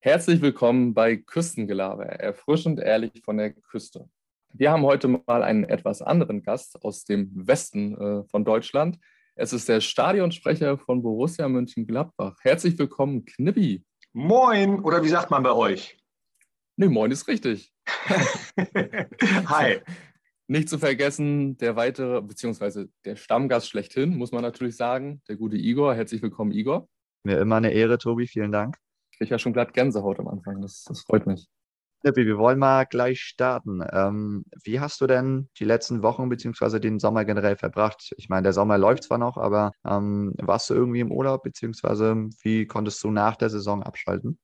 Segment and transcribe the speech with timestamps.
[0.00, 4.08] Herzlich willkommen bei Küstengelaber, erfrischend ehrlich von der Küste.
[4.52, 9.00] Wir haben heute mal einen etwas anderen Gast aus dem Westen äh, von Deutschland.
[9.34, 12.36] Es ist der Stadionsprecher von Borussia Mönchengladbach.
[12.42, 13.84] Herzlich willkommen, Knippi.
[14.12, 15.98] Moin, oder wie sagt man bei euch?
[16.76, 17.74] Nee, moin ist richtig.
[19.46, 19.80] Hi.
[20.46, 25.56] Nicht zu vergessen, der weitere, beziehungsweise der Stammgast schlechthin, muss man natürlich sagen, der gute
[25.56, 25.96] Igor.
[25.96, 26.88] Herzlich willkommen, Igor.
[27.24, 28.76] Mir immer eine Ehre, Tobi, vielen Dank.
[29.18, 31.48] Ich kriege ja schon glatt Gänsehaut am Anfang, das, das freut mich.
[32.02, 33.82] Knippi, wir wollen mal gleich starten.
[33.92, 38.12] Ähm, wie hast du denn die letzten Wochen beziehungsweise den Sommer generell verbracht?
[38.16, 42.28] Ich meine, der Sommer läuft zwar noch, aber ähm, warst du irgendwie im Urlaub beziehungsweise
[42.42, 44.38] wie konntest du nach der Saison abschalten?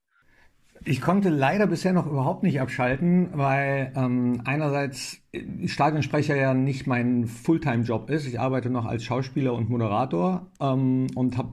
[0.84, 5.20] Ich konnte leider bisher noch überhaupt nicht abschalten, weil ähm, einerseits
[5.66, 8.26] Stadionsprecher ja nicht mein Fulltime-Job ist.
[8.26, 11.50] Ich arbeite noch als Schauspieler und Moderator ähm, und habe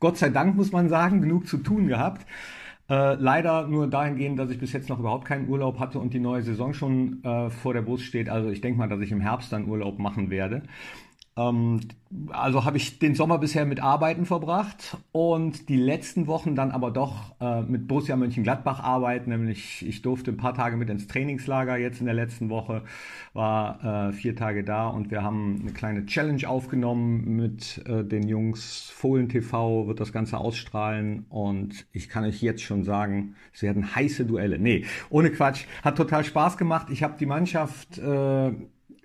[0.00, 2.26] Gott sei Dank, muss man sagen, genug zu tun gehabt.
[2.88, 6.20] Äh, leider nur dahingehend, dass ich bis jetzt noch überhaupt keinen Urlaub hatte und die
[6.20, 8.28] neue Saison schon äh, vor der Brust steht.
[8.28, 10.62] Also ich denke mal, dass ich im Herbst dann Urlaub machen werde.
[11.36, 11.80] Ähm,
[12.30, 16.90] also habe ich den Sommer bisher mit Arbeiten verbracht und die letzten Wochen dann aber
[16.90, 19.30] doch äh, mit Borussia Mönchengladbach arbeiten.
[19.30, 22.82] Nämlich ich durfte ein paar Tage mit ins Trainingslager jetzt in der letzten Woche,
[23.34, 28.28] war äh, vier Tage da und wir haben eine kleine Challenge aufgenommen mit äh, den
[28.28, 28.90] Jungs.
[28.94, 33.94] Fohlen TV wird das Ganze ausstrahlen und ich kann euch jetzt schon sagen, es werden
[33.94, 34.58] heiße Duelle.
[34.58, 35.64] Nee, ohne Quatsch.
[35.82, 36.88] Hat total Spaß gemacht.
[36.90, 38.52] Ich habe die Mannschaft äh,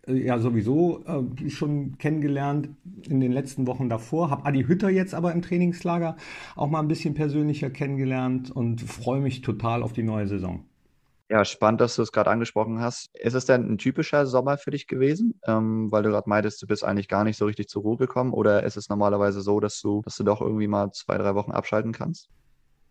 [0.08, 2.70] ja sowieso äh, schon kennengelernt
[3.08, 4.30] in den letzten Wochen davor.
[4.30, 6.18] Habe Adi Hütter jetzt aber im Trainingslager
[6.56, 10.66] auch mal ein bisschen persönlicher kennengelernt und freue mich total auf die neue Saison.
[11.30, 13.10] Ja, spannend, dass du es gerade angesprochen hast.
[13.16, 15.40] Ist es denn ein typischer Sommer für dich gewesen?
[15.48, 18.34] Ähm, weil du gerade meintest, du bist eigentlich gar nicht so richtig zur Ruhe gekommen.
[18.34, 21.52] Oder ist es normalerweise so, dass du, dass du doch irgendwie mal zwei, drei Wochen
[21.52, 22.28] abschalten kannst?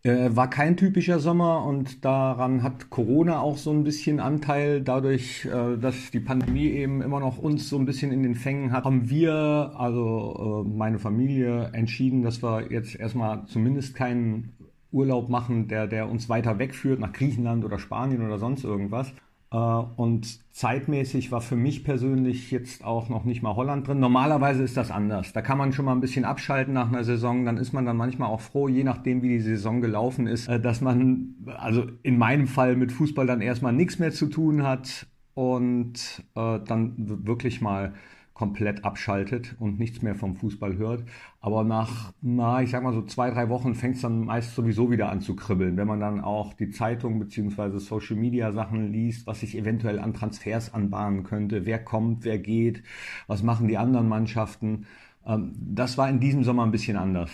[0.03, 4.81] Äh, war kein typischer Sommer und daran hat Corona auch so ein bisschen Anteil.
[4.81, 8.71] Dadurch, äh, dass die Pandemie eben immer noch uns so ein bisschen in den Fängen
[8.71, 14.53] hat, haben wir, also äh, meine Familie, entschieden, dass wir jetzt erstmal zumindest keinen
[14.91, 19.13] Urlaub machen, der, der uns weiter wegführt nach Griechenland oder Spanien oder sonst irgendwas,
[19.57, 23.99] und zeitmäßig war für mich persönlich jetzt auch noch nicht mal Holland drin.
[23.99, 25.33] Normalerweise ist das anders.
[25.33, 27.43] Da kann man schon mal ein bisschen abschalten nach einer Saison.
[27.43, 30.59] Dann ist man dann manchmal auch froh, je nachdem, wie die Saison gelaufen ist, äh,
[30.59, 35.07] dass man, also in meinem Fall mit Fußball dann erstmal nichts mehr zu tun hat
[35.33, 37.93] und äh, dann wirklich mal
[38.41, 41.03] komplett abschaltet und nichts mehr vom Fußball hört.
[41.41, 44.89] Aber nach, na, ich sag mal so zwei, drei Wochen fängt es dann meist sowieso
[44.89, 47.77] wieder an zu kribbeln, wenn man dann auch die Zeitung bzw.
[47.77, 52.81] Social Media Sachen liest, was sich eventuell an Transfers anbahnen könnte, wer kommt, wer geht,
[53.27, 54.87] was machen die anderen Mannschaften.
[55.23, 57.29] Ähm, das war in diesem Sommer ein bisschen anders.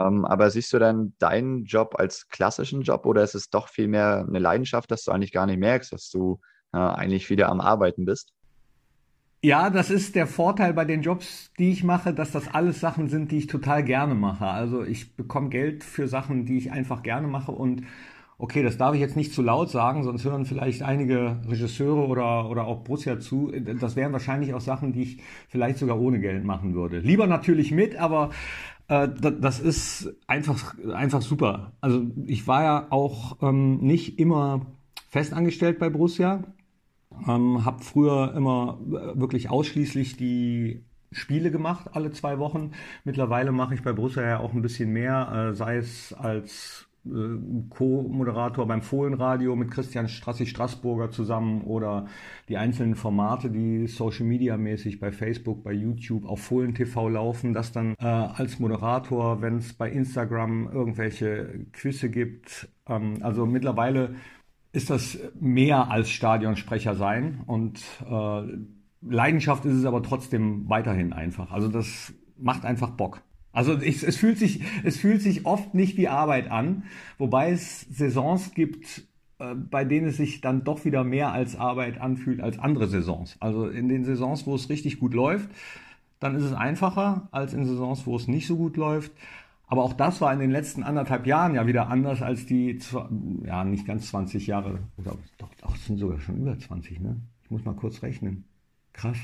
[0.00, 4.24] Ähm, aber siehst du dann deinen Job als klassischen Job oder ist es doch vielmehr
[4.26, 6.40] eine Leidenschaft, dass du eigentlich gar nicht merkst, dass du
[6.72, 8.32] eigentlich wieder am Arbeiten bist?
[9.44, 13.10] Ja, das ist der Vorteil bei den Jobs, die ich mache, dass das alles Sachen
[13.10, 14.46] sind, die ich total gerne mache.
[14.46, 17.82] Also ich bekomme Geld für Sachen, die ich einfach gerne mache und
[18.38, 22.48] okay, das darf ich jetzt nicht zu laut sagen, sonst hören vielleicht einige Regisseure oder,
[22.48, 23.52] oder auch Borussia zu.
[23.78, 25.18] Das wären wahrscheinlich auch Sachen, die ich
[25.48, 27.00] vielleicht sogar ohne Geld machen würde.
[27.00, 28.30] Lieber natürlich mit, aber
[28.88, 31.72] äh, das ist einfach, einfach super.
[31.82, 34.64] Also ich war ja auch ähm, nicht immer
[35.10, 36.44] festangestellt bei Borussia.
[37.28, 42.72] Ähm, habe früher immer äh, wirklich ausschließlich die Spiele gemacht, alle zwei Wochen.
[43.04, 47.10] Mittlerweile mache ich bei Borussia ja auch ein bisschen mehr, äh, sei es als äh,
[47.70, 52.06] Co-Moderator beim Fohlenradio mit Christian Strassi Straßburger zusammen oder
[52.48, 57.52] die einzelnen Formate, die Social Media mäßig bei Facebook, bei YouTube, auf Fohlen TV laufen,
[57.52, 62.68] das dann äh, als Moderator, wenn es bei Instagram irgendwelche Quizze gibt.
[62.88, 64.14] Ähm, also mittlerweile
[64.74, 67.80] ist das mehr als Stadionsprecher sein und
[68.10, 68.42] äh,
[69.00, 71.52] Leidenschaft ist es aber trotzdem weiterhin einfach.
[71.52, 73.22] Also das macht einfach Bock.
[73.52, 76.84] Also ich, es fühlt sich es fühlt sich oft nicht wie Arbeit an,
[77.18, 79.04] wobei es Saisons gibt,
[79.38, 83.36] äh, bei denen es sich dann doch wieder mehr als Arbeit anfühlt als andere Saisons.
[83.38, 85.50] Also in den Saisons, wo es richtig gut läuft,
[86.18, 89.12] dann ist es einfacher als in Saisons, wo es nicht so gut läuft.
[89.74, 92.78] Aber auch das war in den letzten anderthalb Jahren ja wieder anders als die,
[93.44, 97.16] ja, nicht ganz 20 Jahre, oder doch, doch, sind sogar schon über 20, ne?
[97.42, 98.44] Ich muss mal kurz rechnen.
[98.92, 99.16] Krass.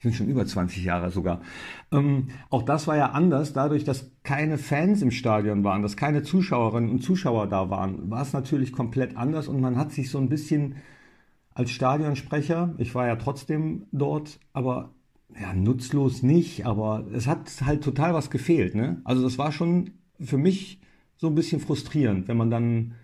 [0.00, 1.42] Sind schon über 20 Jahre sogar.
[1.92, 6.22] Ähm, auch das war ja anders, dadurch, dass keine Fans im Stadion waren, dass keine
[6.22, 10.16] Zuschauerinnen und Zuschauer da waren, war es natürlich komplett anders und man hat sich so
[10.16, 10.76] ein bisschen
[11.52, 14.94] als Stadionsprecher, ich war ja trotzdem dort, aber
[15.40, 18.74] ja, nutzlos nicht, aber es hat halt total was gefehlt.
[18.74, 19.00] Ne?
[19.04, 19.90] Also das war schon
[20.20, 20.80] für mich
[21.16, 22.94] so ein bisschen frustrierend, wenn man dann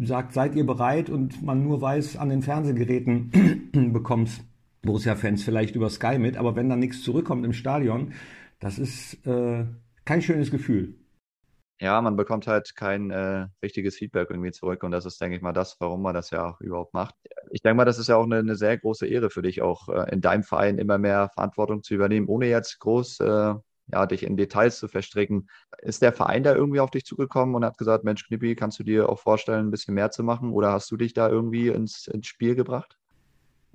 [0.00, 4.30] sagt, seid ihr bereit und man nur weiß, an den Fernsehgeräten bekommt
[4.82, 8.12] Borussia-Fans vielleicht über Sky mit, aber wenn dann nichts zurückkommt im Stadion,
[8.58, 9.64] das ist äh,
[10.04, 10.94] kein schönes Gefühl.
[11.82, 15.42] Ja, man bekommt halt kein äh, richtiges Feedback irgendwie zurück und das ist, denke ich
[15.42, 17.16] mal, das, warum man das ja auch überhaupt macht.
[17.50, 19.88] Ich denke mal, das ist ja auch eine, eine sehr große Ehre für dich, auch
[19.88, 23.54] äh, in deinem Verein immer mehr Verantwortung zu übernehmen, ohne jetzt groß äh,
[23.88, 25.48] ja, dich in Details zu verstricken.
[25.78, 28.84] Ist der Verein da irgendwie auf dich zugekommen und hat gesagt, Mensch, Knippi, kannst du
[28.84, 32.06] dir auch vorstellen, ein bisschen mehr zu machen oder hast du dich da irgendwie ins,
[32.06, 32.96] ins Spiel gebracht?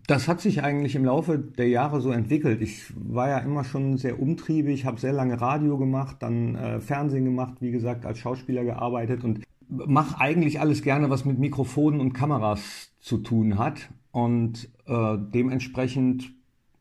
[0.08, 2.62] Das hat sich eigentlich im Laufe der Jahre so entwickelt.
[2.62, 7.26] Ich war ja immer schon sehr umtriebig, habe sehr lange Radio gemacht, dann äh, Fernsehen
[7.26, 12.14] gemacht, wie gesagt, als Schauspieler gearbeitet und mache eigentlich alles gerne, was mit Mikrofonen und
[12.14, 13.90] Kameras zu tun hat.
[14.12, 16.32] Und äh, dementsprechend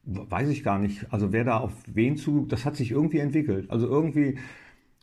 [0.04, 3.72] weiß ich gar nicht, also wer da auf wen zu, das hat sich irgendwie entwickelt.
[3.72, 4.38] Also irgendwie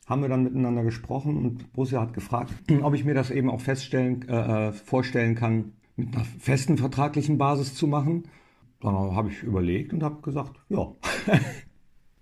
[0.07, 2.53] haben wir dann miteinander gesprochen und Borussia hat gefragt,
[2.83, 7.37] ob ich mir das eben auch feststellen, äh, äh vorstellen kann, mit einer festen vertraglichen
[7.37, 8.23] Basis zu machen.
[8.81, 10.91] Dann habe ich überlegt und habe gesagt, ja.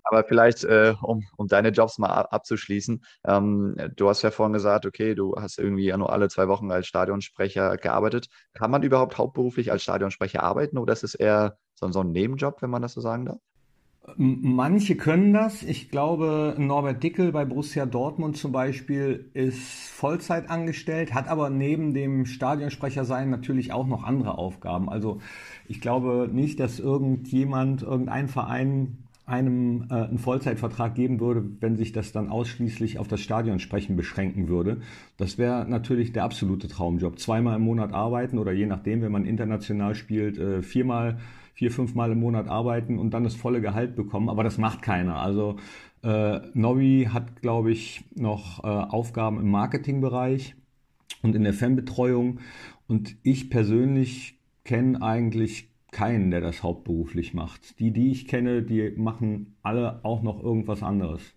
[0.03, 4.85] Aber vielleicht, äh, um, um deine Jobs mal abzuschließen, ähm, du hast ja vorhin gesagt,
[4.85, 8.27] okay, du hast irgendwie ja nur alle zwei Wochen als Stadionsprecher gearbeitet.
[8.53, 12.62] Kann man überhaupt hauptberuflich als Stadionsprecher arbeiten oder ist es eher so, so ein Nebenjob,
[12.62, 13.39] wenn man das so sagen darf?
[14.18, 15.62] Manche können das.
[15.62, 21.94] Ich glaube, Norbert Dickel bei Borussia Dortmund zum Beispiel ist Vollzeit angestellt, hat aber neben
[21.94, 24.89] dem Stadionsprecher sein natürlich auch noch andere Aufgaben.
[24.89, 25.21] Also
[25.68, 31.92] ich glaube nicht, dass irgendjemand, irgendein Verein einem äh, einen Vollzeitvertrag geben würde, wenn sich
[31.92, 34.81] das dann ausschließlich auf das Stadionsprechen beschränken würde.
[35.18, 37.19] Das wäre natürlich der absolute Traumjob.
[37.19, 41.19] Zweimal im Monat arbeiten oder je nachdem, wenn man international spielt, äh, viermal
[41.53, 44.30] vier, fünf Mal im Monat arbeiten und dann das volle Gehalt bekommen.
[44.30, 45.18] Aber das macht keiner.
[45.18, 45.57] Also
[46.03, 50.56] äh, Nobby hat, glaube ich, noch äh, Aufgaben im Marketingbereich
[51.21, 52.39] und in der Fanbetreuung.
[52.88, 57.80] Und ich persönlich kenne eigentlich keinen, der das hauptberuflich macht.
[57.80, 61.33] Die, die ich kenne, die machen alle auch noch irgendwas anderes.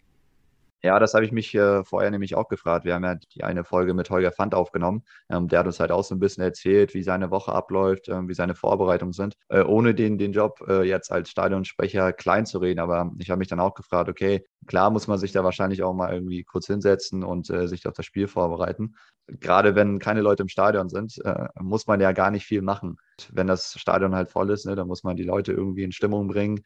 [0.85, 2.85] Ja, das habe ich mich äh, vorher nämlich auch gefragt.
[2.85, 5.03] Wir haben ja die eine Folge mit Holger Fand aufgenommen.
[5.31, 8.29] Ähm, der hat uns halt auch so ein bisschen erzählt, wie seine Woche abläuft, ähm,
[8.29, 12.59] wie seine Vorbereitungen sind, äh, ohne den, den Job äh, jetzt als Stadionsprecher klein zu
[12.59, 12.81] reden.
[12.81, 15.95] Aber ich habe mich dann auch gefragt, okay, klar muss man sich da wahrscheinlich auch
[15.95, 18.95] mal irgendwie kurz hinsetzen und äh, sich auf das Spiel vorbereiten.
[19.27, 22.99] Gerade wenn keine Leute im Stadion sind, äh, muss man ja gar nicht viel machen.
[23.33, 26.29] Wenn das Stadion halt voll ist, ne, dann muss man die Leute irgendwie in Stimmung
[26.29, 26.61] bringen.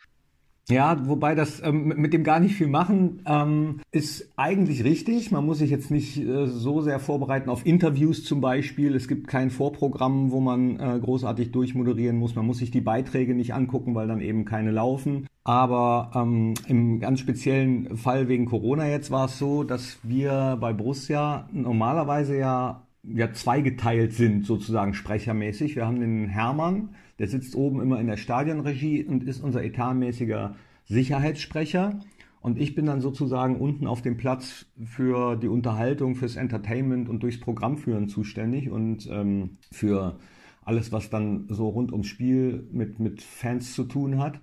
[0.70, 5.30] Ja, wobei das ähm, mit dem gar nicht viel machen ähm, ist eigentlich richtig.
[5.30, 8.94] Man muss sich jetzt nicht äh, so sehr vorbereiten auf Interviews zum Beispiel.
[8.94, 12.34] Es gibt kein Vorprogramm, wo man äh, großartig durchmoderieren muss.
[12.34, 15.26] Man muss sich die Beiträge nicht angucken, weil dann eben keine laufen.
[15.42, 20.74] Aber ähm, im ganz speziellen Fall wegen Corona jetzt war es so, dass wir bei
[20.74, 25.76] Borussia normalerweise ja ja zweigeteilt sind, sozusagen sprechermäßig.
[25.76, 30.56] Wir haben den Hermann, der sitzt oben immer in der Stadionregie und ist unser etatmäßiger
[30.84, 32.00] Sicherheitssprecher.
[32.40, 37.22] Und ich bin dann sozusagen unten auf dem Platz für die Unterhaltung, fürs Entertainment und
[37.22, 40.18] durchs Programmführen zuständig und ähm, für
[40.64, 44.40] alles, was dann so rund ums Spiel mit, mit Fans zu tun hat.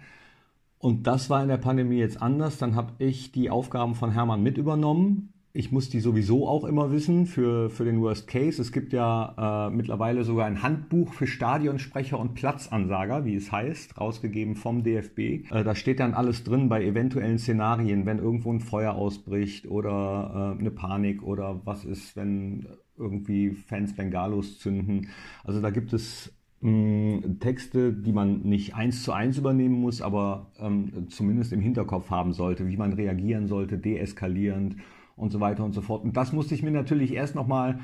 [0.78, 2.58] Und das war in der Pandemie jetzt anders.
[2.58, 6.92] Dann habe ich die Aufgaben von Hermann mit übernommen ich muss die sowieso auch immer
[6.92, 8.62] wissen für, für den Worst Case.
[8.62, 13.98] Es gibt ja äh, mittlerweile sogar ein Handbuch für Stadionsprecher und Platzansager, wie es heißt,
[13.98, 15.20] rausgegeben vom DFB.
[15.20, 20.56] Äh, da steht dann alles drin bei eventuellen Szenarien, wenn irgendwo ein Feuer ausbricht oder
[20.58, 25.08] äh, eine Panik oder was ist, wenn irgendwie Fans Bengalos zünden.
[25.46, 30.52] Also da gibt es mm, Texte, die man nicht eins zu eins übernehmen muss, aber
[30.60, 34.76] ähm, zumindest im Hinterkopf haben sollte, wie man reagieren sollte, deeskalierend
[35.16, 36.04] und so weiter und so fort.
[36.04, 37.80] Und das musste ich mir natürlich erst nochmal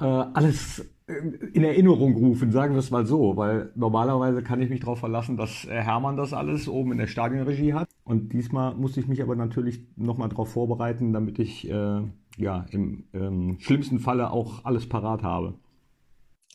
[0.00, 1.14] äh, alles äh,
[1.52, 5.36] in Erinnerung rufen, sagen wir es mal so, weil normalerweise kann ich mich darauf verlassen,
[5.36, 7.88] dass Hermann das alles oben in der Stadionregie hat.
[8.04, 12.02] Und diesmal musste ich mich aber natürlich nochmal darauf vorbereiten, damit ich äh,
[12.36, 15.54] ja im ähm, schlimmsten Falle auch alles parat habe.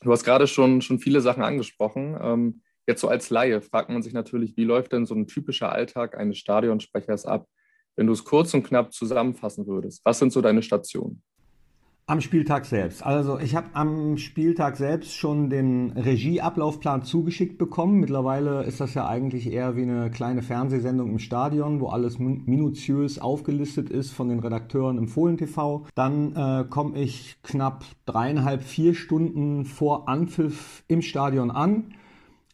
[0.01, 2.17] Du hast gerade schon, schon viele Sachen angesprochen.
[2.21, 5.71] Ähm, jetzt so als Laie fragt man sich natürlich, wie läuft denn so ein typischer
[5.71, 7.47] Alltag eines Stadionsprechers ab?
[7.97, 11.23] Wenn du es kurz und knapp zusammenfassen würdest, was sind so deine Stationen?
[12.05, 13.05] Am Spieltag selbst.
[13.05, 17.99] Also ich habe am Spieltag selbst schon den Regieablaufplan zugeschickt bekommen.
[17.99, 23.19] Mittlerweile ist das ja eigentlich eher wie eine kleine Fernsehsendung im Stadion, wo alles minutiös
[23.19, 25.85] aufgelistet ist von den Redakteuren im Fohlen TV.
[25.95, 31.93] Dann äh, komme ich knapp dreieinhalb, vier Stunden vor Anpfiff im Stadion an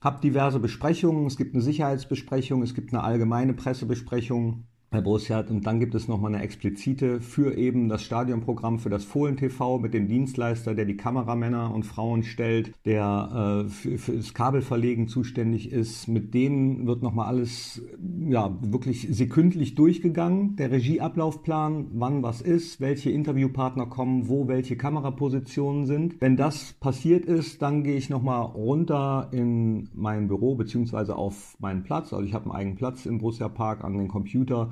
[0.02, 1.26] habe diverse Besprechungen.
[1.28, 5.44] Es gibt eine Sicherheitsbesprechung, es gibt eine allgemeine Pressebesprechung bei Borussia.
[5.50, 9.80] Und dann gibt es nochmal eine explizite für eben das Stadionprogramm für das Fohlen TV
[9.80, 15.08] mit dem Dienstleister, der die Kameramänner und Frauen stellt, der äh, für, für das Kabelverlegen
[15.08, 16.08] zuständig ist.
[16.08, 17.82] Mit denen wird nochmal alles
[18.30, 20.56] ja, wirklich sekündlich durchgegangen.
[20.56, 26.22] Der Regieablaufplan, wann was ist, welche Interviewpartner kommen, wo welche Kamerapositionen sind.
[26.22, 31.84] Wenn das passiert ist, dann gehe ich nochmal runter in mein Büro beziehungsweise auf meinen
[31.84, 32.14] Platz.
[32.14, 34.70] Also ich habe einen eigenen Platz im Borussia Park an den Computer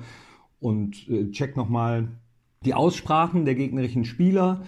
[0.62, 2.08] und äh, check nochmal
[2.64, 4.62] die Aussprachen der gegnerischen Spieler.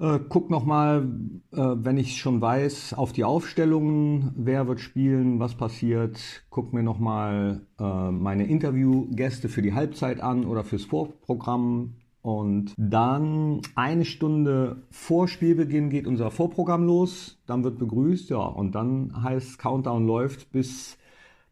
[0.00, 1.08] Äh, guck nochmal,
[1.52, 6.44] äh, wenn ich schon weiß, auf die Aufstellungen, wer wird spielen, was passiert.
[6.50, 11.94] Guck mir nochmal äh, meine Interviewgäste für die Halbzeit an oder fürs Vorprogramm.
[12.22, 17.40] Und dann eine Stunde vor Spielbeginn geht unser Vorprogramm los.
[17.46, 20.96] Dann wird begrüßt, ja, und dann heißt Countdown läuft bis,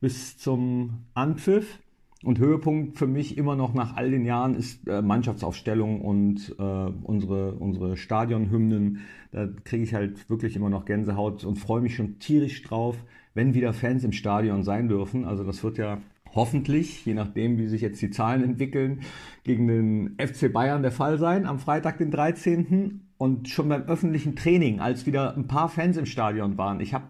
[0.00, 1.80] bis zum Anpfiff.
[2.22, 6.62] Und Höhepunkt für mich immer noch nach all den Jahren ist äh, Mannschaftsaufstellung und äh,
[6.62, 9.00] unsere, unsere Stadionhymnen.
[9.32, 12.96] Da kriege ich halt wirklich immer noch Gänsehaut und freue mich schon tierisch drauf,
[13.34, 15.26] wenn wieder Fans im Stadion sein dürfen.
[15.26, 15.98] Also das wird ja
[16.34, 19.00] hoffentlich, je nachdem, wie sich jetzt die Zahlen entwickeln,
[19.44, 23.00] gegen den FC Bayern der Fall sein am Freitag, den 13.
[23.18, 27.06] Und schon beim öffentlichen Training, als wieder ein paar Fans im Stadion waren, ich habe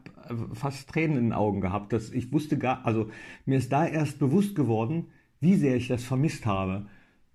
[0.53, 1.93] fast Tränen in den Augen gehabt.
[1.93, 3.09] Dass ich wusste gar, also
[3.45, 5.07] mir ist da erst bewusst geworden,
[5.41, 6.87] wie sehr ich das vermisst habe.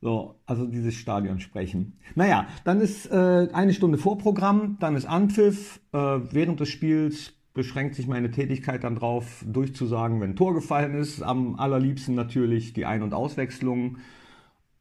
[0.01, 1.99] So, also dieses Stadion sprechen.
[2.15, 5.79] Naja, dann ist äh, eine Stunde Vorprogramm, dann ist Anpfiff.
[5.93, 10.95] Äh, während des Spiels beschränkt sich meine Tätigkeit dann drauf, durchzusagen, wenn ein Tor gefallen
[10.95, 11.21] ist.
[11.21, 13.97] Am allerliebsten natürlich die Ein- und Auswechslung.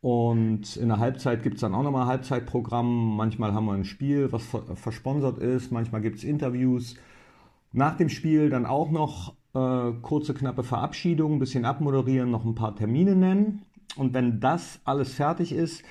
[0.01, 3.17] Und in der Halbzeit gibt es dann auch nochmal Halbzeitprogramm.
[3.17, 5.73] Manchmal haben wir ein Spiel, was versponsert ist.
[5.73, 6.97] Manchmal gibt es Interviews.
[7.73, 12.55] Nach dem Spiel dann auch noch äh, kurze, knappe Verabschiedung, ein bisschen abmoderieren, noch ein
[12.55, 13.63] paar Termine nennen.
[13.97, 15.83] Und wenn das alles fertig ist,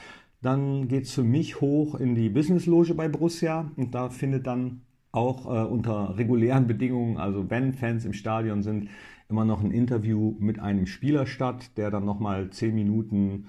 [0.42, 4.82] dann geht es für mich hoch in die Business-Loge bei Borussia und da findet dann
[5.12, 8.90] auch äh, unter regulären Bedingungen, also wenn Fans im Stadion sind,
[9.28, 13.48] immer noch ein Interview mit einem Spieler statt, der dann nochmal zehn Minuten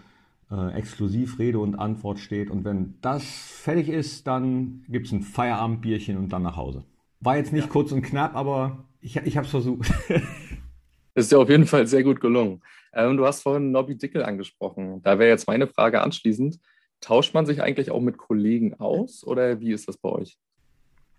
[0.50, 2.50] äh, exklusiv Rede und Antwort steht.
[2.50, 6.84] Und wenn das fertig ist, dann gibt es ein Feierabendbierchen und dann nach Hause.
[7.20, 7.70] War jetzt nicht ja.
[7.70, 9.92] kurz und knapp, aber ich, ich habe es versucht.
[11.14, 12.62] Ist ja auf jeden Fall sehr gut gelungen.
[12.92, 15.02] Ähm, du hast vorhin Nobby Dickel angesprochen.
[15.02, 16.58] Da wäre jetzt meine Frage anschließend.
[17.00, 20.38] Tauscht man sich eigentlich auch mit Kollegen aus oder wie ist das bei euch?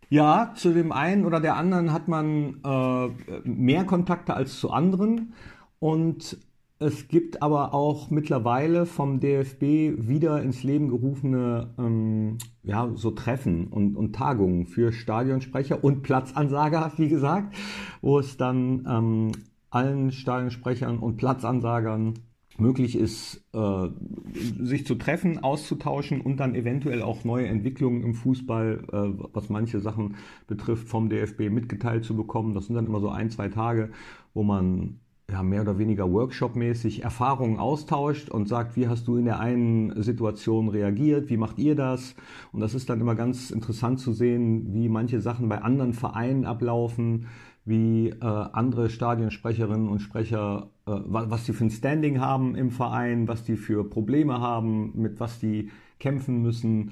[0.10, 5.34] Ja, zu dem einen oder der anderen hat man äh, mehr Kontakte als zu anderen.
[5.79, 6.38] Und
[6.82, 9.62] es gibt aber auch mittlerweile vom DFB
[10.08, 16.92] wieder ins Leben gerufene ähm, ja, so Treffen und, und Tagungen für Stadionsprecher und Platzansager,
[16.98, 17.56] wie gesagt,
[18.02, 19.32] wo es dann ähm,
[19.70, 22.16] allen Stadionsprechern und Platzansagern
[22.58, 23.88] möglich ist, äh,
[24.34, 29.82] sich zu treffen, auszutauschen und dann eventuell auch neue Entwicklungen im Fußball, äh, was manche
[29.82, 30.16] Sachen
[30.48, 32.56] betrifft, vom DFB mitgeteilt zu bekommen.
[32.56, 33.92] Das sind dann immer so ein, zwei Tage,
[34.34, 35.00] wo man
[35.32, 40.02] ja, mehr oder weniger workshopmäßig Erfahrungen austauscht und sagt, wie hast du in der einen
[40.04, 42.16] Situation reagiert, wie macht ihr das?
[42.52, 46.46] Und das ist dann immer ganz interessant zu sehen, wie manche Sachen bei anderen Vereinen
[46.46, 47.28] ablaufen,
[47.64, 53.28] wie äh, andere Stadionsprecherinnen und Sprecher, äh, was die für ein Standing haben im Verein,
[53.28, 55.70] was die für Probleme haben, mit was die
[56.00, 56.92] kämpfen müssen.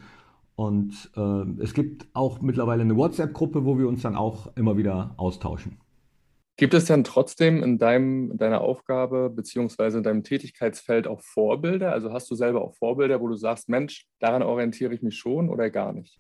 [0.56, 5.14] Und äh, es gibt auch mittlerweile eine WhatsApp-Gruppe, wo wir uns dann auch immer wieder
[5.18, 5.78] austauschen.
[6.60, 11.94] Gibt es denn trotzdem in deinem, deiner Aufgabe beziehungsweise in deinem Tätigkeitsfeld auch Vorbilder?
[11.94, 15.48] Also hast du selber auch Vorbilder, wo du sagst, Mensch, daran orientiere ich mich schon
[15.50, 16.20] oder gar nicht?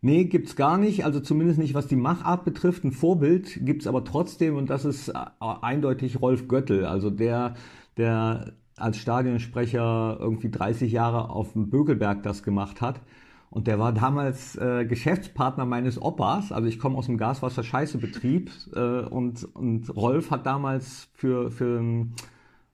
[0.00, 1.04] Nee, gibt es gar nicht.
[1.04, 2.82] Also zumindest nicht, was die Machart betrifft.
[2.82, 6.84] Ein Vorbild gibt es aber trotzdem und das ist äh, eindeutig Rolf Göttel.
[6.84, 7.54] Also der,
[7.96, 13.00] der als Stadionsprecher irgendwie 30 Jahre auf dem Bökelberg das gemacht hat
[13.50, 16.52] und der war damals äh, Geschäftspartner meines Opas.
[16.52, 22.14] Also ich komme aus dem Gaswasser-Scheiße-Betrieb äh, und, und Rolf hat damals für, für einen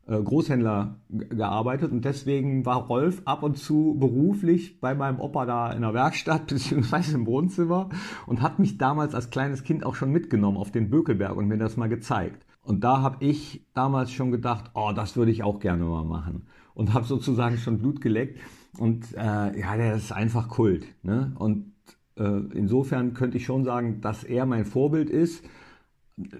[0.07, 5.83] Großhändler gearbeitet und deswegen war Rolf ab und zu beruflich bei meinem Opa da in
[5.83, 7.89] der Werkstatt beziehungsweise im Wohnzimmer
[8.27, 11.59] und hat mich damals als kleines Kind auch schon mitgenommen auf den Bökelberg und mir
[11.59, 12.45] das mal gezeigt.
[12.63, 16.47] Und da habe ich damals schon gedacht, oh, das würde ich auch gerne mal machen.
[16.75, 18.39] Und habe sozusagen schon Blut geleckt.
[18.79, 20.87] Und äh, ja, der ist einfach Kult.
[21.03, 21.33] Ne?
[21.39, 21.73] Und
[22.17, 25.45] äh, insofern könnte ich schon sagen, dass er mein Vorbild ist.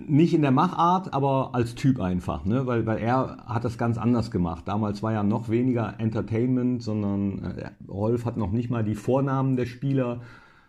[0.07, 2.67] Nicht in der Machart, aber als Typ einfach, ne?
[2.67, 4.67] weil, weil er hat das ganz anders gemacht.
[4.67, 9.57] Damals war ja noch weniger Entertainment, sondern äh, Rolf hat noch nicht mal die Vornamen
[9.57, 10.21] der Spieler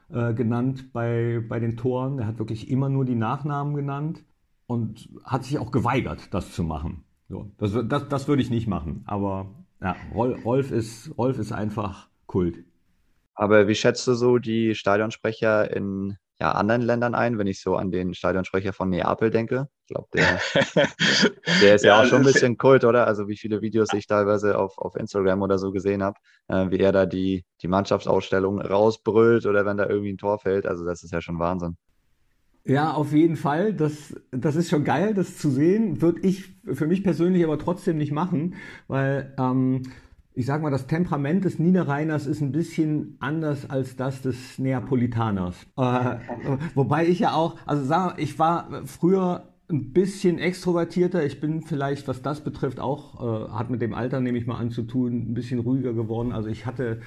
[0.09, 2.19] äh, genannt bei, bei den Toren.
[2.19, 4.23] Er hat wirklich immer nur die Nachnamen genannt
[4.67, 7.03] und hat sich auch geweigert, das zu machen.
[7.29, 9.03] So, das, das, das würde ich nicht machen.
[9.05, 9.47] Aber
[9.81, 12.63] ja, Rolf ist, Rolf ist einfach Kult.
[13.35, 17.75] Aber wie schätzt du so die Stadionsprecher in ja, anderen Ländern ein, wenn ich so
[17.75, 19.67] an den Stadionsprecher von Neapel denke?
[19.85, 20.39] Ich glaube, der,
[21.61, 23.07] der ist ja, ja, auch schon ein bisschen Kult, oder?
[23.07, 26.79] Also wie viele Videos ich teilweise auf, auf Instagram oder so gesehen habe, äh, wie
[26.79, 30.65] er da die, die Mannschaftsausstellung rausbrüllt oder wenn da irgendwie ein Tor fällt.
[30.65, 31.77] Also das ist ja schon Wahnsinn.
[32.65, 33.73] Ja, auf jeden Fall.
[33.73, 36.01] Das, das ist schon geil, das zu sehen.
[36.01, 38.55] Würde ich für mich persönlich aber trotzdem nicht machen,
[38.87, 39.83] weil ähm,
[40.35, 45.55] ich sag mal, das Temperament des Niederrheiners ist ein bisschen anders als das des Neapolitaners.
[45.77, 46.15] Äh,
[46.75, 51.23] wobei ich ja auch, also sag, ich war früher ein bisschen extrovertierter.
[51.25, 54.57] Ich bin vielleicht, was das betrifft, auch, äh, hat mit dem Alter, nehme ich mal
[54.57, 56.31] an, zu tun, ein bisschen ruhiger geworden.
[56.31, 57.01] Also ich hatte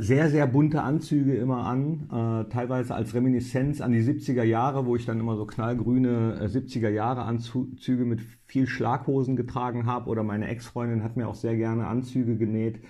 [0.00, 4.96] sehr, sehr bunte Anzüge immer an, äh, teilweise als Reminiszenz an die 70er Jahre, wo
[4.96, 10.24] ich dann immer so knallgrüne äh, 70er Jahre Anzüge mit viel Schlaghosen getragen habe oder
[10.24, 12.80] meine Ex-Freundin hat mir auch sehr gerne Anzüge genäht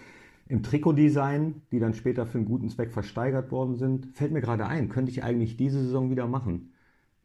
[0.49, 4.09] im Trikotdesign, die dann später für einen guten Zweck versteigert worden sind.
[4.15, 6.73] Fällt mir gerade ein, könnte ich eigentlich diese Saison wieder machen.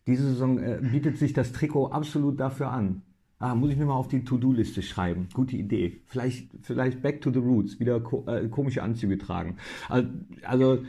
[0.05, 3.01] Diese Saison äh, bietet sich das Trikot absolut dafür an.
[3.39, 5.27] Ah, muss ich mir mal auf die To-Do-Liste schreiben.
[5.31, 6.01] Gute Idee.
[6.07, 9.57] Vielleicht, vielleicht back to the roots, wieder ko äh, komische Anzüge tragen.
[9.89, 10.09] Also,
[10.43, 10.83] also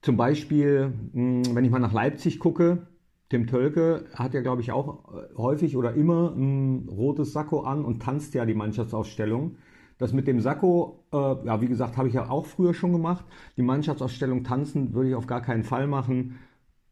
[0.00, 2.88] zum Beispiel, mh, hm, wenn ich mal nach Leipzig gucke,
[3.28, 7.84] Tim Tölke hat ja, glaube ich, auch äh, häufig oder immer ein rotes Sakko an
[7.84, 9.56] und tanzt ja die Mannschaftsausstellung.
[9.98, 13.24] Das mit dem Sakko, äh, ja, wie gesagt, habe ich ja auch früher schon gemacht.
[13.56, 16.40] Die Mannschaftsausstellung tanzen würde ich auf gar keinen Fall machen.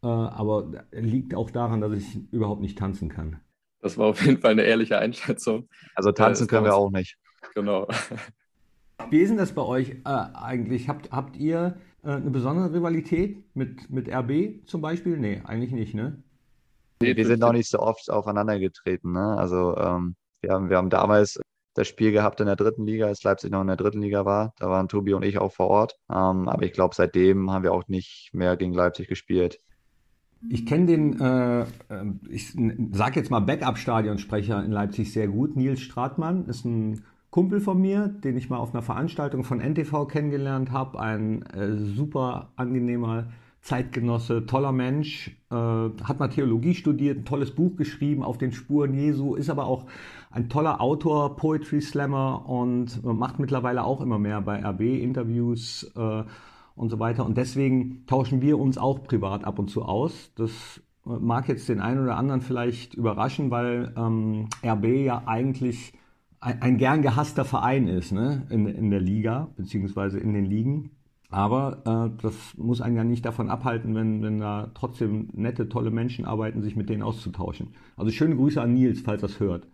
[0.03, 3.41] Äh, aber liegt auch daran, dass ich überhaupt nicht tanzen kann.
[3.81, 5.69] Das war auf jeden Fall eine ehrliche Einschätzung.
[5.95, 7.17] Also tanzen können wir auch nicht.
[7.55, 7.89] Genau.
[9.09, 10.89] Wie ist denn das bei euch äh, eigentlich?
[10.89, 15.17] Habt, habt ihr äh, eine besondere Rivalität mit, mit RB zum Beispiel?
[15.17, 16.23] Nee, eigentlich nicht, ne?
[17.03, 19.13] Nee, wir sind noch nicht so oft aufeinander getreten.
[19.13, 19.37] Ne?
[19.39, 21.41] Also ähm, wir, haben, wir haben damals
[21.75, 24.53] das Spiel gehabt in der dritten Liga, als Leipzig noch in der dritten Liga war.
[24.59, 25.97] Da waren Tobi und ich auch vor Ort.
[26.11, 29.59] Ähm, aber ich glaube, seitdem haben wir auch nicht mehr gegen Leipzig gespielt.
[30.49, 31.67] Ich kenne den, äh, äh
[32.29, 32.57] ich
[32.93, 35.57] sage jetzt mal Backup-Stadionsprecher in Leipzig sehr gut.
[35.57, 40.07] Nils Stratmann ist ein Kumpel von mir, den ich mal auf einer Veranstaltung von NTV
[40.07, 40.99] kennengelernt habe.
[40.99, 43.29] Ein äh, super angenehmer
[43.63, 48.95] Zeitgenosse, toller Mensch, äh, hat mal Theologie studiert, ein tolles Buch geschrieben auf den Spuren
[48.95, 49.85] Jesu, ist aber auch
[50.31, 55.93] ein toller Autor, Poetry Slammer und macht mittlerweile auch immer mehr bei RB Interviews.
[55.95, 56.23] Äh,
[56.75, 57.25] und so weiter.
[57.25, 60.33] Und deswegen tauschen wir uns auch privat ab und zu aus.
[60.35, 65.93] Das mag jetzt den einen oder anderen vielleicht überraschen, weil ähm, RB ja eigentlich
[66.41, 68.47] ein, ein, gern gehasster Verein ist ne?
[68.51, 70.91] in, in der Liga, beziehungsweise in den Ligen.
[71.31, 75.91] Aber äh, das muss einen ja nicht davon abhalten, wenn, wenn da trotzdem nette, tolle
[75.91, 77.69] Menschen arbeiten, sich mit denen auszutauschen.
[77.97, 79.69] Also schöne Grüße an Nils, falls das hört.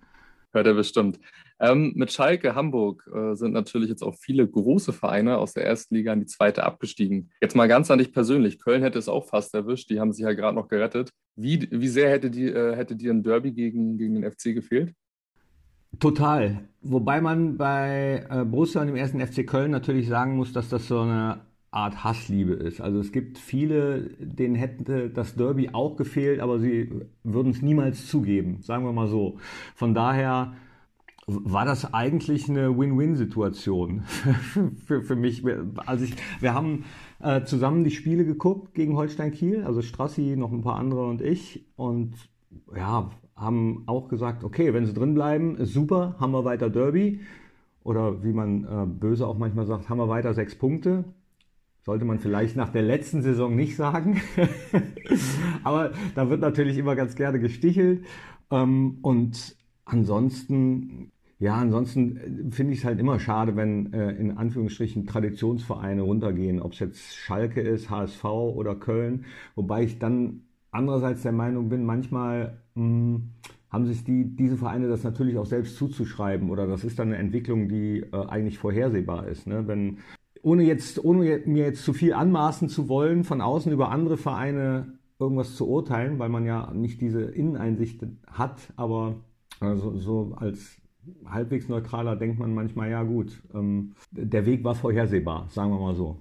[0.56, 1.20] Hört er bestimmt.
[1.60, 5.94] Ähm, mit Schalke Hamburg äh, sind natürlich jetzt auch viele große Vereine aus der ersten
[5.94, 7.30] Liga in die zweite abgestiegen.
[7.42, 8.58] Jetzt mal ganz an dich persönlich.
[8.58, 9.90] Köln hätte es auch fast erwischt.
[9.90, 11.10] Die haben sich ja gerade noch gerettet.
[11.34, 14.94] Wie, wie sehr hätte, die, äh, hätte dir ein Derby gegen, gegen den FC gefehlt?
[16.00, 16.66] Total.
[16.80, 20.88] Wobei man bei äh, Borussia und dem ersten FC Köln natürlich sagen muss, dass das
[20.88, 22.80] so eine Art Hassliebe ist.
[22.80, 26.90] Also es gibt viele, denen hätte das Derby auch gefehlt, aber sie
[27.22, 29.38] würden es niemals zugeben, sagen wir mal so.
[29.74, 30.54] Von daher
[31.26, 34.02] war das eigentlich eine Win-Win-Situation
[34.86, 35.44] für, für mich.
[35.84, 36.84] Also ich, wir haben
[37.20, 41.20] äh, zusammen die Spiele geguckt gegen Holstein Kiel, also Strassi, noch ein paar andere und
[41.20, 41.66] ich.
[41.74, 42.14] Und
[42.74, 47.20] ja, haben auch gesagt, okay, wenn sie drin bleiben, super, haben wir weiter Derby.
[47.82, 51.04] Oder wie man äh, böse auch manchmal sagt, haben wir weiter sechs Punkte.
[51.86, 54.20] Sollte man vielleicht nach der letzten Saison nicht sagen.
[55.62, 58.04] Aber da wird natürlich immer ganz gerne gestichelt.
[58.50, 64.36] Ähm, und ansonsten ja, ansonsten äh, finde ich es halt immer schade, wenn äh, in
[64.36, 69.26] Anführungsstrichen Traditionsvereine runtergehen, ob es jetzt Schalke ist, HSV oder Köln.
[69.54, 73.30] Wobei ich dann andererseits der Meinung bin, manchmal mh, hm,
[73.70, 77.18] haben sich die, diese Vereine das natürlich auch selbst zuzuschreiben oder das ist dann eine
[77.18, 79.46] Entwicklung, die äh, eigentlich vorhersehbar ist.
[79.46, 79.68] Ne?
[79.68, 79.98] Wenn,
[80.46, 84.92] ohne, jetzt, ohne mir jetzt zu viel anmaßen zu wollen, von außen über andere Vereine
[85.18, 89.16] irgendwas zu urteilen, weil man ja nicht diese Inneneinsicht hat, aber
[89.58, 90.80] also, so als
[91.24, 95.96] halbwegs neutraler denkt man manchmal, ja gut, ähm, der Weg war vorhersehbar, sagen wir mal
[95.96, 96.16] so.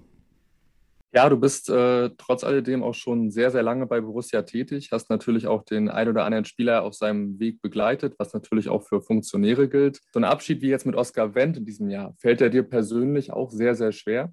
[1.16, 5.08] Ja, du bist äh, trotz alledem auch schon sehr, sehr lange bei Borussia tätig, hast
[5.08, 9.00] natürlich auch den ein oder anderen Spieler auf seinem Weg begleitet, was natürlich auch für
[9.00, 10.02] Funktionäre gilt.
[10.12, 13.32] So ein Abschied wie jetzt mit Oskar Wendt in diesem Jahr, fällt er dir persönlich
[13.32, 14.30] auch sehr, sehr schwer?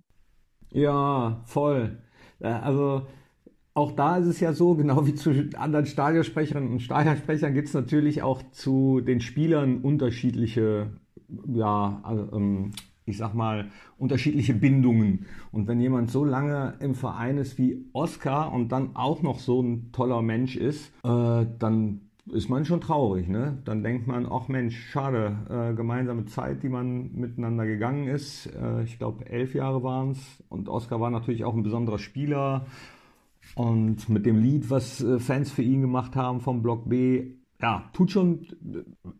[0.71, 1.99] Ja, voll.
[2.41, 3.03] Äh, also
[3.73, 7.73] auch da ist es ja so, genau wie zu anderen Stadionsprecherinnen und Stadionsprechern gibt es
[7.73, 10.91] natürlich auch zu den Spielern unterschiedliche,
[11.47, 12.71] ja, also, ähm,
[13.05, 15.25] ich sag mal, unterschiedliche Bindungen.
[15.51, 19.61] Und wenn jemand so lange im Verein ist wie Oscar und dann auch noch so
[19.61, 23.27] ein toller Mensch ist, äh, dann ist man schon traurig.
[23.27, 23.57] Ne?
[23.65, 28.47] Dann denkt man, ach Mensch, schade, äh, gemeinsame Zeit, die man miteinander gegangen ist.
[28.47, 30.43] Äh, ich glaube, elf Jahre waren es.
[30.49, 32.65] Und Oscar war natürlich auch ein besonderer Spieler.
[33.55, 37.89] Und mit dem Lied, was äh, Fans für ihn gemacht haben vom Block B, ja,
[37.93, 38.45] tut schon,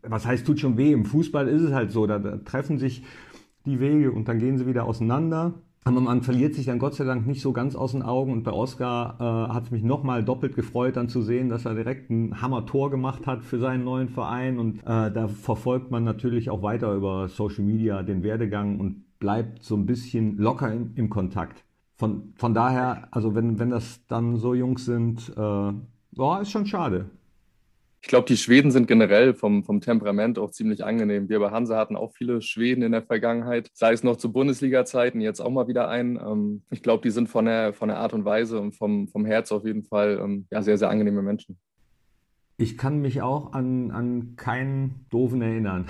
[0.02, 0.92] was heißt tut schon weh?
[0.92, 3.02] Im Fußball ist es halt so, da, da treffen sich
[3.66, 5.54] die Wege und dann gehen sie wieder auseinander.
[5.86, 8.32] Aber man verliert sich dann Gott sei Dank nicht so ganz aus den Augen.
[8.32, 11.74] Und bei Oscar äh, hat es mich nochmal doppelt gefreut, dann zu sehen, dass er
[11.74, 14.58] direkt ein Hammer-Tor gemacht hat für seinen neuen Verein.
[14.58, 19.62] Und äh, da verfolgt man natürlich auch weiter über Social Media den Werdegang und bleibt
[19.62, 21.64] so ein bisschen locker im, im Kontakt.
[21.96, 25.72] Von, von daher, also wenn, wenn das dann so Jungs sind, äh,
[26.16, 27.10] oh, ist schon schade.
[28.04, 31.30] Ich glaube, die Schweden sind generell vom, vom Temperament auch ziemlich angenehm.
[31.30, 35.22] Wir bei Hansa hatten auch viele Schweden in der Vergangenheit, sei es noch zu Bundesliga-Zeiten,
[35.22, 36.18] jetzt auch mal wieder ein.
[36.22, 39.24] Ähm, ich glaube, die sind von der, von der Art und Weise und vom, vom
[39.24, 41.56] Herz auf jeden Fall ähm, ja, sehr, sehr angenehme Menschen.
[42.58, 45.86] Ich kann mich auch an, an keinen Doofen erinnern.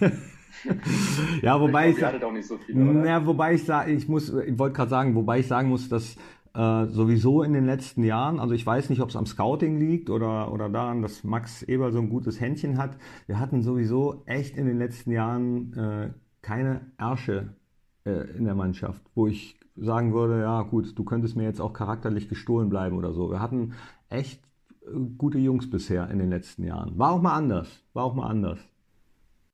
[1.40, 4.90] ja, wobei ich, ich so viel, ja, wobei ich sage, ich muss, ich wollte gerade
[4.90, 6.16] sagen, wobei ich sagen muss, dass
[6.54, 10.08] äh, sowieso in den letzten Jahren, also ich weiß nicht, ob es am Scouting liegt
[10.08, 12.96] oder, oder daran, dass Max Eber so ein gutes Händchen hat.
[13.26, 16.10] Wir hatten sowieso echt in den letzten Jahren äh,
[16.42, 17.56] keine Ärsche
[18.04, 21.72] äh, in der Mannschaft, wo ich sagen würde, ja gut, du könntest mir jetzt auch
[21.72, 23.30] charakterlich gestohlen bleiben oder so.
[23.30, 23.72] Wir hatten
[24.08, 24.40] echt
[24.82, 26.96] äh, gute Jungs bisher in den letzten Jahren.
[26.98, 28.60] War auch mal anders, war auch mal anders.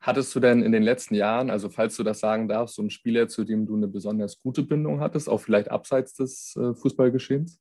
[0.00, 2.90] Hattest du denn in den letzten Jahren, also falls du das sagen darfst, so einen
[2.90, 7.60] Spieler, zu dem du eine besonders gute Bindung hattest, auch vielleicht abseits des äh, Fußballgeschehens?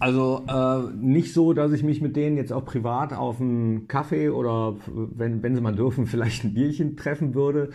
[0.00, 4.28] Also äh, nicht so, dass ich mich mit denen jetzt auch privat auf einen Kaffee
[4.28, 7.70] oder wenn, wenn sie mal dürfen, vielleicht ein Bierchen treffen würde.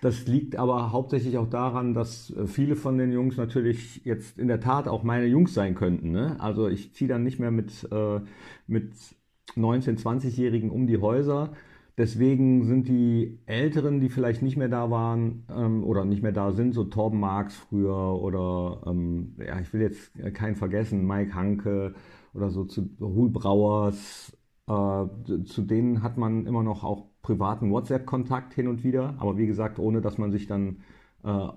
[0.00, 4.60] Das liegt aber hauptsächlich auch daran, dass viele von den Jungs natürlich jetzt in der
[4.60, 6.10] Tat auch meine Jungs sein könnten.
[6.10, 6.36] Ne?
[6.40, 8.20] Also ich ziehe dann nicht mehr mit, äh,
[8.66, 8.92] mit
[9.56, 11.52] 19-, 20-Jährigen um die Häuser
[11.98, 16.52] Deswegen sind die Älteren, die vielleicht nicht mehr da waren ähm, oder nicht mehr da
[16.52, 21.94] sind, so Torben Marx früher oder ähm, ja, ich will jetzt keinen vergessen, Mike Hanke
[22.32, 25.04] oder so zu Hul Brauers, äh,
[25.44, 29.78] zu denen hat man immer noch auch privaten WhatsApp-Kontakt hin und wieder, aber wie gesagt,
[29.78, 30.78] ohne dass man sich dann
[31.24, 31.48] äh,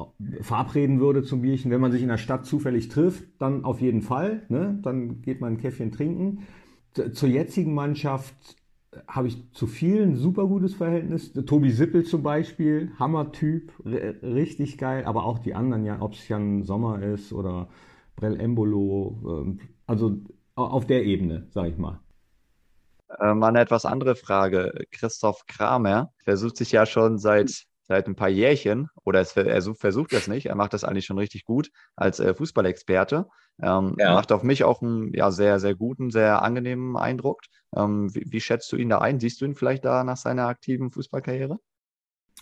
[0.41, 1.71] verabreden würde zum Bierchen.
[1.71, 4.77] Wenn man sich in der Stadt zufällig trifft, dann auf jeden Fall, ne?
[4.83, 6.43] dann geht man ein Käffchen trinken.
[7.13, 8.57] Zur jetzigen Mannschaft
[9.07, 11.33] habe ich zu vielen super gutes Verhältnis.
[11.33, 16.63] Tobi Sippel zum Beispiel, Hammertyp, richtig geil, aber auch die anderen, ja, ob es Jan
[16.63, 17.67] Sommer ist oder
[18.15, 20.17] Brell Embolo, ähm, also
[20.55, 21.99] auf der Ebene, sage ich mal.
[23.19, 24.85] Äh, mal eine etwas andere Frage.
[24.91, 30.13] Christoph Kramer versucht sich ja schon seit seit ein paar Jährchen, oder es, er versucht
[30.13, 33.27] das nicht, er macht das eigentlich schon richtig gut als äh, Fußballexperte.
[33.61, 34.13] Ähm, ja.
[34.13, 37.41] Macht auf mich auch einen ja, sehr, sehr guten, sehr angenehmen Eindruck.
[37.75, 39.19] Ähm, wie, wie schätzt du ihn da ein?
[39.19, 41.59] Siehst du ihn vielleicht da nach seiner aktiven Fußballkarriere?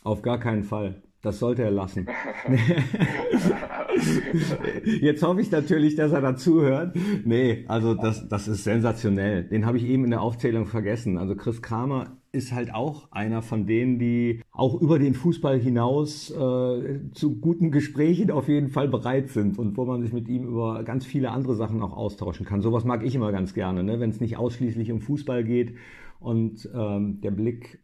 [0.03, 1.03] Auf gar keinen Fall.
[1.23, 2.05] Das sollte er lassen.
[5.01, 6.95] Jetzt hoffe ich natürlich, dass er dazuhört.
[7.25, 9.43] Nee, also das, das ist sensationell.
[9.43, 11.17] Den habe ich eben in der Aufzählung vergessen.
[11.17, 16.31] Also Chris Kramer ist halt auch einer von denen, die auch über den Fußball hinaus
[16.31, 20.43] äh, zu guten Gesprächen auf jeden Fall bereit sind und wo man sich mit ihm
[20.43, 22.61] über ganz viele andere Sachen auch austauschen kann.
[22.61, 23.99] Sowas mag ich immer ganz gerne, ne?
[23.99, 25.75] wenn es nicht ausschließlich um Fußball geht
[26.19, 27.79] und ähm, der Blick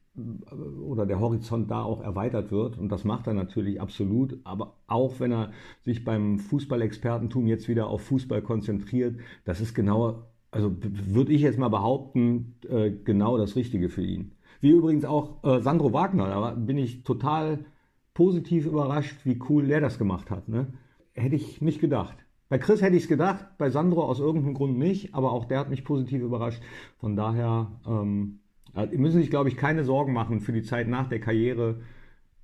[0.82, 2.78] oder der Horizont da auch erweitert wird.
[2.78, 4.40] Und das macht er natürlich absolut.
[4.44, 5.52] Aber auch wenn er
[5.82, 11.60] sich beim Fußballexpertentum jetzt wieder auf Fußball konzentriert, das ist genau, also würde ich jetzt
[11.60, 14.32] mal behaupten, äh, genau das Richtige für ihn.
[14.62, 17.66] Wie übrigens auch äh, Sandro Wagner, da bin ich total
[18.14, 20.50] positiv überrascht, wie cool der das gemacht hat.
[20.50, 20.68] Ne?
[21.14, 22.18] Hätte ich nicht gedacht.
[22.50, 25.60] Bei Chris hätte ich es gedacht, bei Sandro aus irgendeinem Grund nicht, aber auch der
[25.60, 26.62] hat mich positiv überrascht.
[26.98, 28.40] Von daher ähm,
[28.74, 31.82] also, müssen sich, glaube ich, keine Sorgen machen für die Zeit nach der Karriere,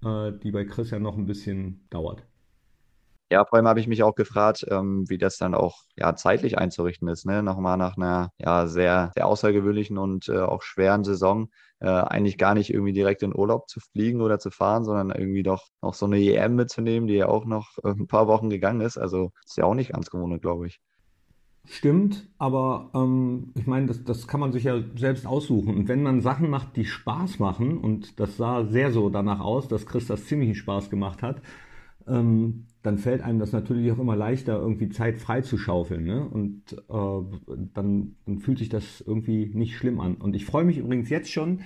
[0.04, 2.26] äh, die bei Chris ja noch ein bisschen dauert.
[3.32, 6.60] Ja, vor allem habe ich mich auch gefragt, ähm, wie das dann auch ja, zeitlich
[6.60, 7.26] einzurichten ist.
[7.26, 7.42] Ne?
[7.42, 12.54] Nochmal nach einer ja, sehr, sehr außergewöhnlichen und äh, auch schweren Saison äh, eigentlich gar
[12.54, 16.06] nicht irgendwie direkt in Urlaub zu fliegen oder zu fahren, sondern irgendwie doch noch so
[16.06, 18.98] eine EM mitzunehmen, die ja auch noch äh, ein paar Wochen gegangen ist.
[18.98, 20.80] Also ist ja auch nicht ganz gewohnt, glaube ich.
[21.68, 25.76] Stimmt, aber ähm, ich meine, das, das kann man sich ja selbst aussuchen.
[25.76, 29.68] Und wenn man Sachen macht, die Spaß machen, und das sah sehr so danach aus,
[29.68, 31.42] dass Chris das ziemlich Spaß gemacht hat,
[32.08, 36.04] ähm, dann fällt einem das natürlich auch immer leichter, irgendwie Zeit frei zu schaufeln.
[36.04, 36.24] Ne?
[36.28, 40.16] Und äh, dann, dann fühlt sich das irgendwie nicht schlimm an.
[40.16, 41.62] Und ich freue mich übrigens jetzt schon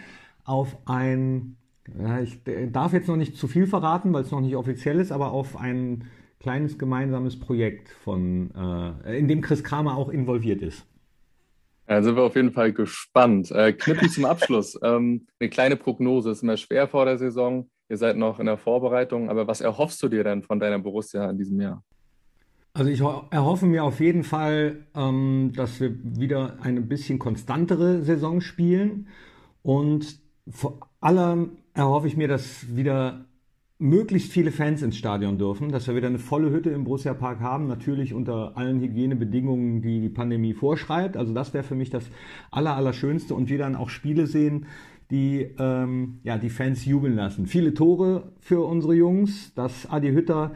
[0.46, 1.58] auf ein,
[1.98, 2.40] ja, ich
[2.72, 5.58] darf jetzt noch nicht zu viel verraten, weil es noch nicht offiziell ist, aber auf
[5.58, 6.06] ein
[6.39, 8.52] kleines gemeinsames Projekt von,
[9.06, 10.86] äh, in dem Chris Kramer auch involviert ist.
[11.88, 13.52] Ja, sind wir auf jeden Fall gespannt.
[13.52, 14.80] Äh, Knippi zum Abschluss.
[14.84, 17.69] Ähm, eine kleine Prognose ist immer schwer vor der Saison.
[17.89, 21.30] Ihr seid noch in der Vorbereitung, aber was erhoffst du dir denn von deiner Borussia
[21.30, 21.84] in diesem Jahr?
[22.73, 28.41] Also ich erhoffe mir auf jeden Fall, ähm, dass wir wieder eine bisschen konstantere Saison
[28.41, 29.08] spielen
[29.63, 33.25] und vor allem erhoffe ich mir, dass wieder
[33.80, 37.39] möglichst viele Fans ins Stadion dürfen, dass wir wieder eine volle Hütte im Borussia Park
[37.39, 41.15] haben, natürlich unter allen Hygienebedingungen, die die Pandemie vorschreibt.
[41.15, 42.04] Also das wäre für mich das
[42.52, 44.65] Aller, Allerschönste und wir dann auch Spiele sehen,
[45.12, 47.48] die ähm, ja, die Fans jubeln lassen.
[47.48, 50.52] Viele Tore für unsere Jungs, dass Adi Hütter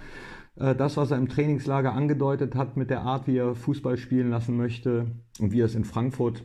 [0.57, 4.29] äh, das, was er im Trainingslager angedeutet hat mit der Art, wie er Fußball spielen
[4.29, 5.07] lassen möchte
[5.39, 6.43] und wie er es in Frankfurt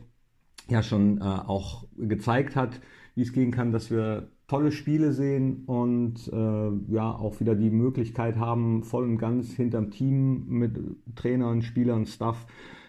[0.69, 2.79] ja schon äh, auch gezeigt hat,
[3.19, 7.69] wie es gehen kann, dass wir tolle Spiele sehen und äh, ja auch wieder die
[7.69, 10.79] Möglichkeit haben, voll und ganz hinterm Team mit
[11.17, 12.47] Trainern, Spielern, Staff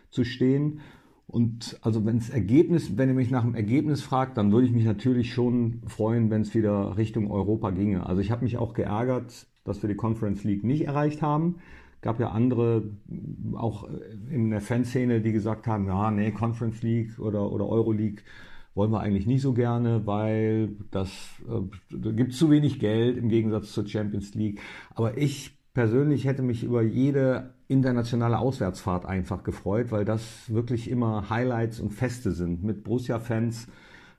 [0.09, 0.79] zu stehen.
[1.27, 4.85] Und also wenn Ergebnis, wenn ihr mich nach dem Ergebnis fragt, dann würde ich mich
[4.85, 8.07] natürlich schon freuen, wenn es wieder Richtung Europa ginge.
[8.07, 11.57] Also ich habe mich auch geärgert, dass wir die Conference League nicht erreicht haben.
[12.03, 12.85] Gab ja andere,
[13.55, 13.89] auch
[14.31, 18.23] in der Fanszene, die gesagt haben, ja, nee, Conference League oder, oder Euro League
[18.75, 21.11] wollen wir eigentlich nicht so gerne, weil das
[21.49, 24.61] äh, gibt zu wenig Geld im Gegensatz zur Champions League.
[24.95, 31.31] Aber ich persönlich hätte mich über jede internationale Auswärtsfahrt einfach gefreut, weil das wirklich immer
[31.31, 33.69] Highlights und Feste sind, mit Borussia-Fans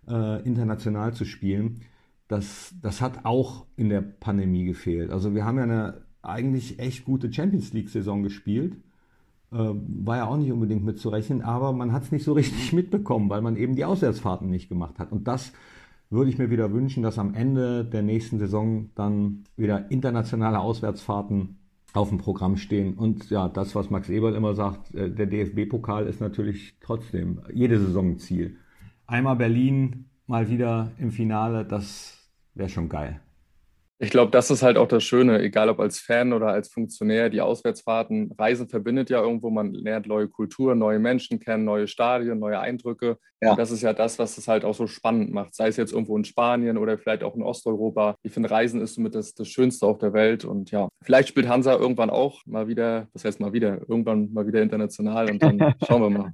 [0.08, 1.82] äh, international zu spielen.
[2.28, 5.12] Das, das hat auch in der Pandemie gefehlt.
[5.12, 8.78] Also wir haben ja eine eigentlich echt gute Champions League-Saison gespielt.
[9.52, 13.30] Äh, war ja auch nicht unbedingt mitzurechnen, aber man hat es nicht so richtig mitbekommen,
[13.30, 15.12] weil man eben die Auswärtsfahrten nicht gemacht hat.
[15.12, 15.52] Und das
[16.10, 21.58] würde ich mir wieder wünschen, dass am Ende der nächsten Saison dann wieder internationale Auswärtsfahrten
[21.94, 22.94] auf dem Programm stehen.
[22.94, 27.80] Und ja, das, was Max Eberl immer sagt, äh, der DFB-Pokal ist natürlich trotzdem jede
[27.80, 28.58] Saison ein Ziel.
[29.06, 32.18] Einmal Berlin, mal wieder im Finale, das
[32.54, 33.20] wäre schon geil.
[34.04, 37.30] Ich glaube, das ist halt auch das Schöne, egal ob als Fan oder als Funktionär,
[37.30, 42.40] die Auswärtsfahrten, Reisen verbindet ja irgendwo, man lernt neue Kulturen, neue Menschen kennen, neue Stadien,
[42.40, 43.20] neue Eindrücke.
[43.42, 43.52] Ja.
[43.52, 45.94] Und das ist ja das, was es halt auch so spannend macht, sei es jetzt
[45.94, 48.16] irgendwo in Spanien oder vielleicht auch in Osteuropa.
[48.24, 51.48] Ich finde, Reisen ist somit das, das Schönste auf der Welt und ja, vielleicht spielt
[51.48, 55.60] Hansa irgendwann auch mal wieder, das heißt mal wieder, irgendwann mal wieder international und dann
[55.88, 56.34] schauen wir mal.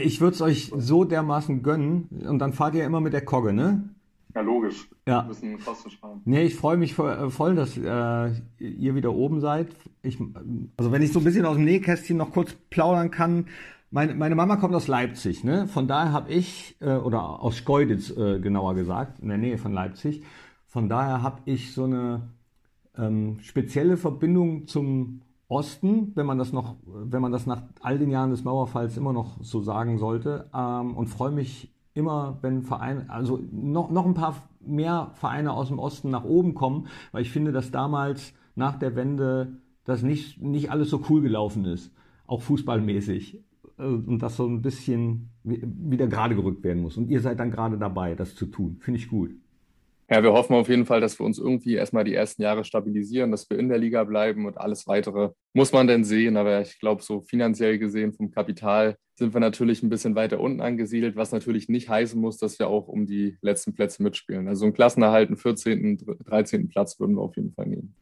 [0.00, 3.52] Ich würde es euch so dermaßen gönnen und dann fahrt ihr immer mit der Kogge,
[3.52, 3.90] ne?
[4.34, 4.88] Ja, logisch.
[5.06, 5.22] Ja.
[5.22, 6.20] Wir müssen Kosten sparen.
[6.24, 9.68] Nee, ich freue mich voll, äh, dass äh, ihr wieder oben seid.
[10.02, 10.18] Ich,
[10.76, 13.46] also wenn ich so ein bisschen aus dem Nähkästchen noch kurz plaudern kann.
[13.90, 15.68] Meine, meine Mama kommt aus Leipzig, ne?
[15.68, 19.72] Von daher habe ich, äh, oder aus Schkeuditz äh, genauer gesagt, in der Nähe von
[19.72, 20.22] Leipzig.
[20.66, 22.22] Von daher habe ich so eine
[22.96, 28.10] ähm, spezielle Verbindung zum Osten, wenn man das noch, wenn man das nach all den
[28.10, 33.08] Jahren des Mauerfalls immer noch so sagen sollte, ähm, und freue mich immer, wenn Vereine,
[33.08, 37.30] also noch, noch ein paar mehr Vereine aus dem Osten nach oben kommen, weil ich
[37.30, 41.92] finde, dass damals nach der Wende das nicht, nicht alles so cool gelaufen ist,
[42.26, 43.42] auch fußballmäßig.
[43.78, 46.96] Äh, und das so ein bisschen wieder gerade gerückt werden muss.
[46.96, 48.76] Und ihr seid dann gerade dabei, das zu tun.
[48.80, 49.30] Finde ich gut.
[50.12, 53.30] Ja, wir hoffen auf jeden Fall, dass wir uns irgendwie erstmal die ersten Jahre stabilisieren,
[53.30, 56.36] dass wir in der Liga bleiben und alles weitere muss man denn sehen.
[56.36, 60.60] Aber ich glaube, so finanziell gesehen vom Kapital sind wir natürlich ein bisschen weiter unten
[60.60, 64.48] angesiedelt, was natürlich nicht heißen muss, dass wir auch um die letzten Plätze mitspielen.
[64.48, 66.68] Also einen Klassenerhalt, einen 14., 13.
[66.68, 67.94] Platz würden wir auf jeden Fall nehmen.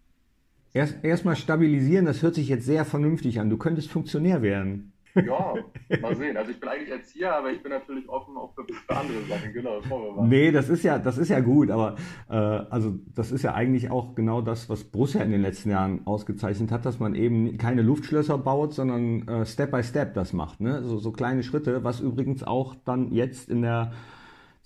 [0.73, 3.51] Erst erstmal stabilisieren, das hört sich jetzt sehr vernünftig an.
[3.51, 4.95] Du könntest Funktionär werden.
[5.15, 5.55] Ja,
[6.01, 6.37] mal sehen.
[6.37, 9.53] Also ich bin eigentlich Erzieher, aber ich bin natürlich offen auch für, für andere Sachen.
[9.53, 9.81] Genau,
[10.27, 11.97] Nee, das ist ja, das ist ja gut, aber
[12.29, 16.07] äh, also das ist ja eigentlich auch genau das, was Borussia in den letzten Jahren
[16.07, 20.61] ausgezeichnet hat, dass man eben keine Luftschlösser baut, sondern äh, Step by Step das macht.
[20.61, 20.83] Ne?
[20.85, 23.93] So, so kleine Schritte, was übrigens auch dann jetzt in der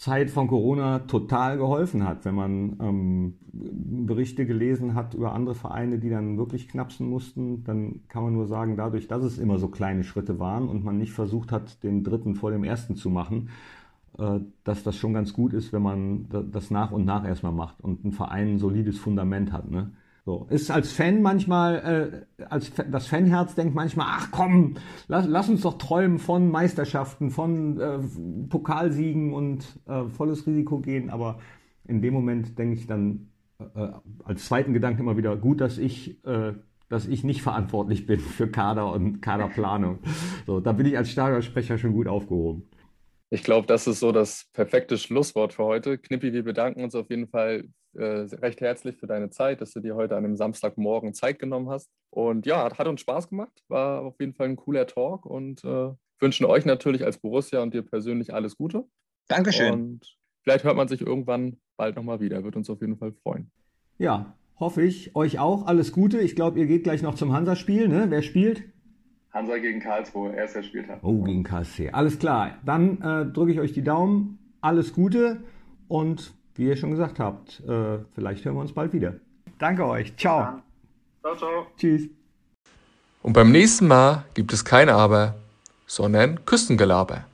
[0.04, 3.34] Zeit von Corona total geholfen hat, wenn man ähm,
[4.06, 8.46] Berichte gelesen hat über andere Vereine, die dann wirklich knapsen mussten, dann kann man nur
[8.46, 12.04] sagen, dadurch, dass es immer so kleine Schritte waren und man nicht versucht hat, den
[12.04, 13.48] dritten vor dem ersten zu machen,
[14.18, 17.80] äh, dass das schon ganz gut ist, wenn man das nach und nach erstmal macht
[17.80, 19.70] und ein Verein ein solides Fundament hat.
[19.70, 19.90] Ne?
[20.26, 25.50] So, ist als Fan manchmal, äh, als das Fanherz denkt manchmal, ach komm, lass, lass
[25.50, 27.98] uns doch träumen von Meisterschaften, von äh,
[28.48, 31.10] Pokalsiegen und äh, volles Risiko gehen.
[31.10, 31.40] Aber
[31.86, 33.92] in dem Moment denke ich dann, äh, äh,
[34.24, 36.54] als zweiten Gedanken immer wieder gut, dass ich, äh,
[36.88, 39.98] dass ich nicht verantwortlich bin für Kader und Kaderplanung.
[40.46, 42.62] So, da bin ich als Stadionsprecher schon gut aufgehoben.
[43.28, 45.98] Ich glaube, das ist so das perfekte Schlusswort für heute.
[45.98, 47.64] Knippi, wir bedanken uns auf jeden Fall
[47.96, 51.70] äh, recht herzlich für deine Zeit, dass du dir heute an einem Samstagmorgen Zeit genommen
[51.70, 51.90] hast.
[52.10, 55.64] Und ja, hat, hat uns Spaß gemacht, war auf jeden Fall ein cooler Talk und
[55.64, 58.84] äh, wünschen euch natürlich als Borussia und dir persönlich alles Gute.
[59.28, 59.72] Dankeschön.
[59.72, 62.44] Und vielleicht hört man sich irgendwann bald nochmal wieder.
[62.44, 63.50] Wird uns auf jeden Fall freuen.
[63.98, 65.14] Ja, hoffe ich.
[65.16, 66.20] Euch auch alles Gute.
[66.20, 67.88] Ich glaube, ihr geht gleich noch zum Hansa-Spiel.
[67.88, 68.06] Ne?
[68.08, 68.64] Wer spielt?
[69.32, 71.00] Hansa gegen Karlsruhe, erster Spieltag.
[71.02, 71.90] Oh, gegen KSC.
[71.90, 72.58] Alles klar.
[72.64, 74.38] Dann äh, drücke ich euch die Daumen.
[74.60, 75.42] Alles Gute
[75.88, 79.14] und wie ihr schon gesagt habt, äh, vielleicht hören wir uns bald wieder.
[79.58, 80.16] Danke euch.
[80.16, 80.60] Ciao.
[81.20, 81.66] Ciao, ciao.
[81.76, 82.08] Tschüss.
[83.22, 85.34] Und beim nächsten Mal gibt es kein Aber,
[85.86, 87.24] sondern Küstengelaber.